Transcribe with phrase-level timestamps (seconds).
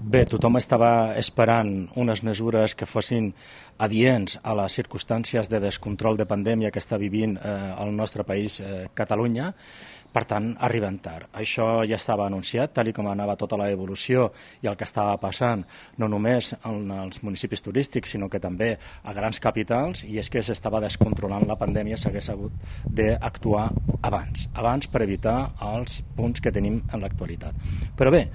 [0.00, 3.26] Bé, tothom estava esperant unes mesures que fossin
[3.84, 7.50] adients a les circumstàncies de descontrol de pandèmia que està vivint eh,
[7.84, 9.50] el nostre país, eh, Catalunya,
[10.10, 11.28] per tant, arriben tard.
[11.36, 14.30] Això ja estava anunciat, tal com anava tota la evolució
[14.62, 15.62] i el que estava passant,
[15.98, 18.72] no només en els municipis turístics, sinó que també
[19.04, 22.56] a grans capitals, i és que s'estava descontrolant la pandèmia, s'hagués hagut
[22.88, 23.68] d'actuar
[24.02, 27.54] abans, abans per evitar els punts que tenim en l'actualitat.
[27.96, 28.26] Però bé,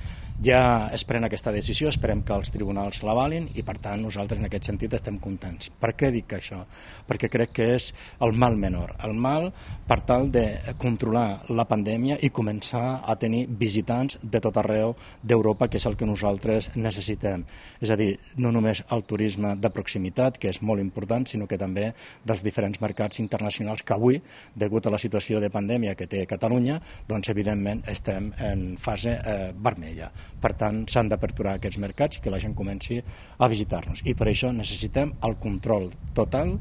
[0.43, 4.47] ja es pren aquesta decisió, esperem que els tribunals l'avalin i per tant nosaltres en
[4.49, 5.69] aquest sentit estem contents.
[5.79, 6.59] Per què dic això?
[7.07, 7.85] Perquè crec que és
[8.19, 9.47] el mal menor, el mal
[9.87, 10.43] per tal de
[10.81, 15.95] controlar la pandèmia i començar a tenir visitants de tot arreu d'Europa, que és el
[15.95, 17.45] que nosaltres necessitem.
[17.79, 21.59] És a dir, no només el turisme de proximitat, que és molt important, sinó que
[21.61, 21.93] també
[22.27, 24.19] dels diferents mercats internacionals que avui,
[24.53, 29.51] degut a la situació de pandèmia que té Catalunya, doncs evidentment estem en fase eh,
[29.55, 30.11] vermella.
[30.41, 34.03] Per tant, s'han d'aperturar aquests mercats i que la gent comenci a visitar-nos.
[34.05, 36.55] I per això necessitem el control total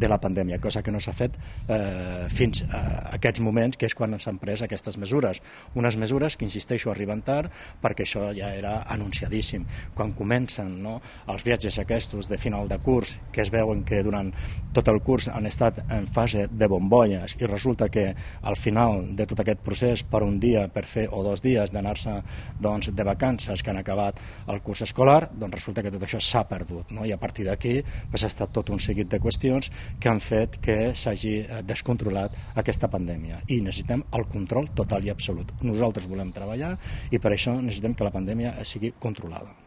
[0.00, 1.36] de la pandèmia, cosa que no s'ha fet
[1.68, 5.40] eh, fins a aquests moments, que és quan s'han pres aquestes mesures.
[5.78, 7.52] Unes mesures que, insisteixo, arriben tard
[7.82, 9.66] perquè això ja era anunciadíssim.
[9.96, 10.98] Quan comencen no,
[11.30, 14.32] els viatges aquests de final de curs, que es veuen que durant
[14.74, 18.10] tot el curs han estat en fase de bombolles i resulta que
[18.42, 22.16] al final de tot aquest procés, per un dia, per fer o dos dies d'anar-se
[22.60, 26.44] doncs, de vacances que han acabat el curs escolar, doncs resulta que tot això s'ha
[26.48, 26.94] perdut.
[26.96, 27.06] No?
[27.06, 27.78] I a partir d'aquí
[28.10, 32.36] pues, ha estat tot un seguit de qüestions que han fet que s'hagi eh, descontrolat
[32.60, 33.42] aquesta pandèmia.
[33.48, 35.52] I necessitem el control total i absolut.
[35.62, 36.76] Nosaltres volem treballar
[37.10, 39.60] i per això necessitem que la pandèmia sigui controlada.